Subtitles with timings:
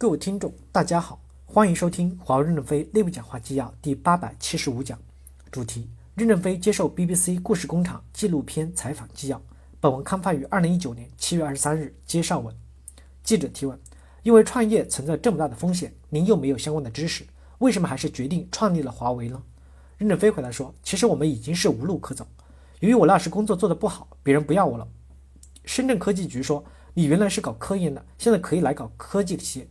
[0.00, 4.98] 各位听众，大家好，欢迎收听华为任正非内部讲话纪要第八百七十五讲，
[5.50, 9.42] 主题：任正非接受 BBC 故事工厂纪录片采访纪要。
[9.78, 11.94] 本文刊发于二零一九年七月二十三日。
[12.06, 12.56] 接上文，
[13.22, 13.78] 记者提问：
[14.22, 17.26] 因为创业存在这么大的风险，您又没有相关的知识，
[17.58, 19.42] 为什么还是决定创立了华为呢？
[19.98, 22.26] 任正非回答说：其实我们已经是无路可走，
[22.78, 24.88] 由于我那时工作做得不好，别人不要我了。
[25.66, 26.64] 深圳科技局说：
[26.94, 29.68] 你原来是搞科研的，现在可以来搞科技企业。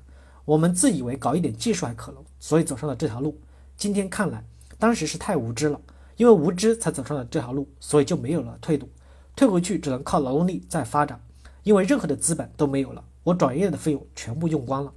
[0.49, 3.39] 我们自以为搞一点技术还可能，所以走上了这条路。
[3.77, 4.43] 今天看来，
[4.79, 5.79] 当时是太无知了，
[6.17, 8.89] 因为无知才走上了这条路，所以就没有了退路。
[9.35, 11.21] 退回去只能靠劳动力再发展，
[11.61, 13.03] 因为任何的资本都没有了。
[13.23, 14.91] 我转业的费用全部用光了。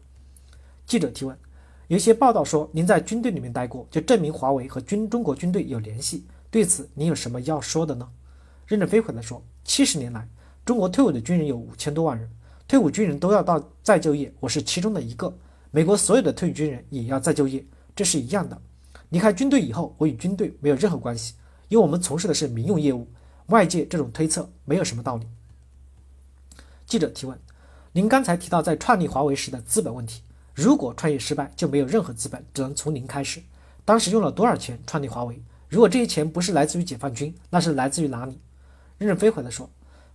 [0.87, 1.37] 记者提问：
[1.89, 8.09] 有一些报道说您在军队里面待过，就证明华为和军中国军队有联系，对此您有什么要说的呢？
[8.67, 10.27] 任正非回答说：七十年来，
[10.65, 12.31] 中国退伍的军人有五千多万人。
[12.73, 15.31] 退伍军人都要到再就业，我是其中的一个。
[15.71, 17.63] 美国所有的退役军人也要再就业，
[17.95, 18.59] 这是一样的。
[19.11, 21.35] 离开军队以后，我与军队没有任何关系，
[21.69, 23.07] 因为我们从事的是民用业务。
[23.49, 25.27] 外界这种推测没有什么道理。
[26.87, 27.39] 记者提问：
[27.93, 30.23] 您刚才提到在创立华为时的资本问题，
[30.55, 33.43] 如果创业失败，就没有任何资本，只能从零开始。
[33.85, 35.39] 当时用了多少钱创立华为？
[35.69, 38.41] 如果这些钱不是来自于解放军，那是来自于哪里？
[38.97, 39.69] 任正非回答说。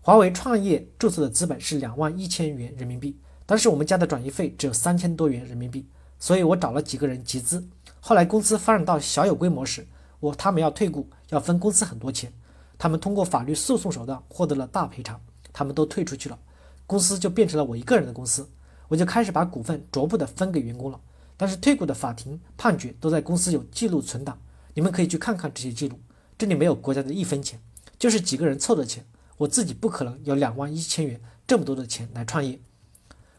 [0.08, 5.86] 华为创业注册的资本是两万一千元人民币，当时我们家的转移费只有三千多元人民币，
[6.18, 7.68] 所以我找了几个人集资。
[8.00, 9.86] 后来公司发展到小有规模时，
[10.22, 12.32] 我他们要退股，要分公司很多钱，
[12.78, 15.20] 他们通过法律诉讼手段获得了大赔偿，
[15.52, 16.40] 他们都退出去了，
[16.86, 18.50] 公司就变成了我一个人的公司，
[18.88, 20.98] 我就开始把股份逐步的分给员工了。
[21.36, 24.40] 但是退股的法庭判决都在公司有记录存档，
[24.74, 26.00] 你们可以去看看这些记录，
[26.38, 27.60] 这里没有国家的一分钱，
[28.00, 29.06] 就是几个人凑的钱。
[29.38, 32.60] 我自己不可能有两万一千元这么多的钱来创业。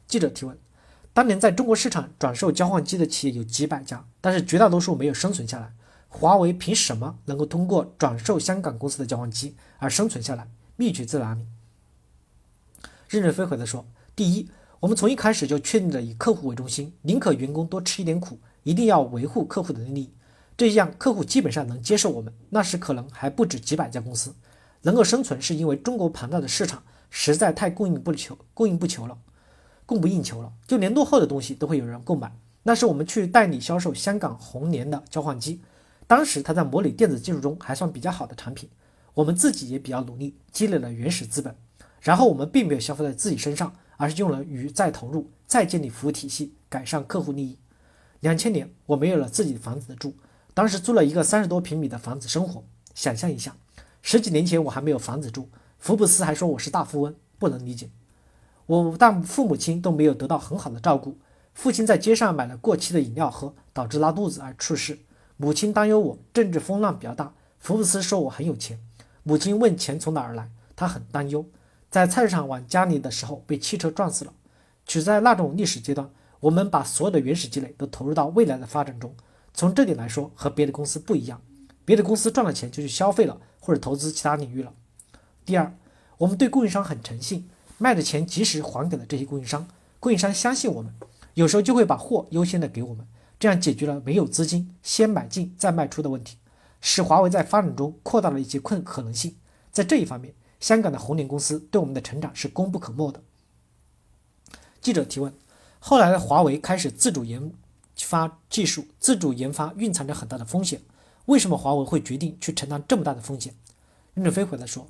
[0.06, 0.56] 记者提问：
[1.12, 5.74] 当年在中国市场转售交换机的企业有几百家，但是绝大多数没有生存下来。
[6.08, 10.48] 华为凭什么能够通过转售香港公司的交换机而生存下来？
[10.76, 11.46] 秘诀在哪里？
[13.08, 13.84] 任正非回答说：
[14.16, 14.48] 第一，
[14.80, 20.14] 我们从一开始就确定了以客户为中心，宁可员工多吃一点苦，一定要维护客户的利益，
[20.56, 22.32] 这样客户基本上能接受我们。
[22.50, 24.34] 那时可能还不止几百家公司。
[24.82, 29.18] 能够生存，是因为中国庞大的市场实在太供应不求，供应不求了，
[29.86, 32.32] 供不应求了，就连落后的东西都会有人购买。
[32.62, 35.60] 那是我们去代理销售香港红联的交换机，
[36.06, 38.68] 当时它在模拟电子技术中还算比较好的产品，
[39.14, 41.54] 我们自己也比较努力，积累了原始资本，
[42.00, 47.58] 然后我们并没有消费在自己身上，而是用了于再投入，再建立服务体系，改善客户利益。
[48.20, 50.14] 两千年，我没有了自己的房子的住，
[50.52, 52.64] 当时租了一个三十多平米的房子生活，
[52.94, 53.56] 想象一下。
[54.02, 55.48] 十几年前我还没有房子住，
[55.78, 57.90] 福布斯还说我是大富翁，不能理解。
[58.66, 61.18] 我但父母亲都没有得到很好的照顾，
[61.54, 64.98] 父亲在街上买了过期的饮料喝，导致拉肚子而去世。
[65.36, 68.78] 母亲担忧我政治风浪比较大，福布斯说我很有钱。
[69.22, 71.44] 母亲问钱从哪儿来，他很担忧。
[71.90, 74.32] 在菜市场往家里的时候被汽车撞死了。
[74.86, 76.10] 处在那种历史阶段，
[76.40, 79.14] 我们把所有的原始积累都投入到未来的发展中。
[79.54, 81.40] 从这点来说，和别的公司不一样。
[81.84, 83.40] 别的公司赚了钱就去消费了。
[83.68, 84.72] 或者投资其他领域了。
[85.44, 85.76] 第二，
[86.16, 89.68] 我们对供应商很诚信，卖的钱及时还给了这些供应商，
[90.00, 90.90] 供应商相信我们，
[91.34, 93.06] 有时候就会把货优先的给我们，
[93.38, 96.38] 这样解决了没有资金先买进再卖出的问题，
[96.80, 99.36] 使华为在发展中扩大了一些困可能性。
[99.70, 103.22] 在这一方面，香港的红联公司对我们的成长是功不可没的。
[104.80, 105.30] 记者提问：
[105.78, 107.52] 后来的华为开始自主研
[107.96, 110.80] 发技术，自主研发蕴藏着很大的风险。
[111.28, 113.54] 为什么华为会决定去承担这么大的风险？
[114.14, 114.86] 任正非回答说：“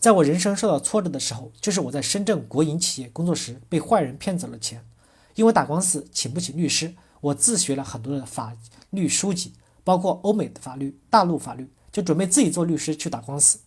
[0.00, 4.82] 在我人生受到挫折的时候，就是我在深圳国营企业工作时被坏人骗走了钱。
[5.34, 8.56] 因为打官司请不起律师，我自学了很多的法
[8.88, 9.52] 律书籍，
[9.84, 13.58] 包括欧美的法律、大陆法律，就准备自己做律师去打官司。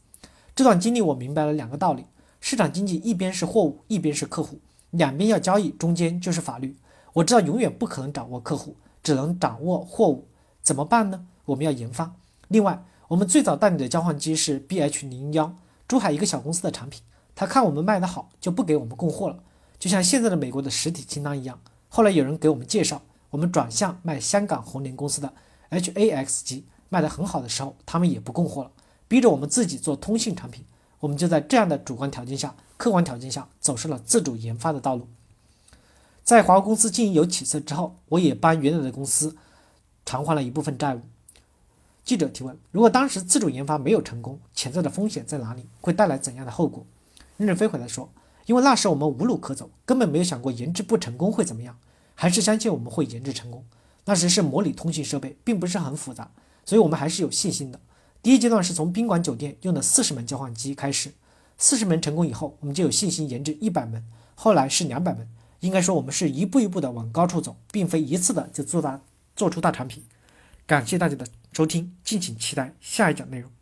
[0.56, 2.06] 这段经历我明白了两个道理：
[2.42, 4.60] 市场经济一边是货物，一边是客户，
[4.90, 6.76] 两边要交易，中间就是法律。
[7.14, 10.28] 我知道永远不可能掌握客户，只能掌握货物，
[10.64, 12.16] 怎么办呢？”我们要研发。
[12.48, 15.56] 另外，我们最早代理的交换机是 BH 零幺，
[15.88, 17.02] 珠海一个小公司的产品。
[17.34, 19.40] 他看我们卖得好，就不给我们供货了，
[19.78, 21.60] 就像现在的美国的实体清单一样。
[21.90, 25.34] 后来有人给我们介绍，我们转向卖香港红联公司的
[25.70, 28.72] HAX 机，卖得很好的时候，他们也不供货了，
[29.08, 30.64] 逼着我们自己做通信产品。
[31.02, 35.08] 我们就在这样的主观条件下、客观条件下，走上了自主研发的道路。
[36.24, 39.36] 在华为公司经营有起色之后，我也帮原来的公司
[40.06, 41.02] 偿还了一部分债务。
[42.06, 45.66] 记者提问：如果当时自主研发没有成功，潜在的风险在哪里？
[45.82, 46.86] 会带来怎样的后果？
[47.36, 48.08] 任正非回答说：
[48.46, 51.76] 因为那时我们无路可走，根本没有想过研制不成功会怎么样。
[52.14, 53.66] 还是相信我们会研制成功。
[54.06, 56.30] 那时是模拟通信设备，并不是很复杂，
[56.64, 57.80] 所以我们还是有信心的。
[58.22, 61.12] 第一阶段是从宾馆酒店用的四十门交换机开始，
[61.58, 64.04] 四十门成功以后，我们就有信心研制一百门，
[64.36, 65.28] 后来是两百门。
[65.62, 69.02] 应该说我们是一步一步的往高处走，并非一次的就做大
[69.36, 70.04] 做出大产品。
[70.68, 73.55] 感谢大家的收听，敬请期待下一讲内容。